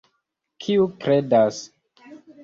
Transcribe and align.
Kiu 0.63 0.87
kredas? 1.03 1.59